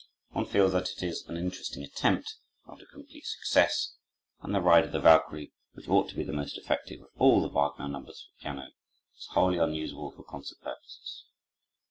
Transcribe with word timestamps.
One 0.31 0.47
feels 0.47 0.71
that 0.71 0.89
it 0.89 1.03
is 1.03 1.25
an 1.27 1.37
interesting 1.37 1.83
attempt, 1.83 2.37
not 2.67 2.81
a 2.81 2.87
complete 2.87 3.23
success; 3.23 3.93
and 4.41 4.51
the 4.55 4.59
"Ride 4.59 4.83
of 4.85 4.91
the 4.93 4.99
Walkyrie," 4.99 5.51
which 5.73 5.87
ought 5.87 6.09
to 6.09 6.15
be 6.15 6.23
the 6.23 6.33
most 6.33 6.57
effective 6.57 7.01
of 7.01 7.09
all 7.19 7.39
the 7.39 7.49
Wagner 7.49 7.87
numbers 7.87 8.25
for 8.35 8.41
piano, 8.41 8.69
is 9.15 9.27
wholly 9.33 9.59
unusable 9.59 10.09
for 10.09 10.23
concert 10.23 10.57
purposes. 10.63 11.25